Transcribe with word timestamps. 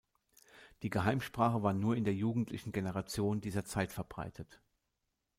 Die 0.81 0.89
Geheimsprache 0.89 1.61
war 1.61 1.73
nur 1.73 1.95
in 1.95 2.03
der 2.05 2.15
jugendlichen 2.15 2.71
Generation 2.71 3.39
dieser 3.39 3.65
Zeit 3.65 3.91
verbreitet. 3.93 4.59